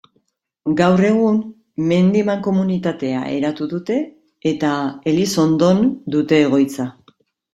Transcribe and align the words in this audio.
Gaur 0.77 1.01
egun, 1.09 1.35
mendi-mankomunitatea 1.91 3.21
eratu 3.35 3.67
dute, 3.75 3.99
eta 4.53 4.73
Elizondon 5.13 5.83
dute 6.17 6.41
egoitza. 6.47 6.87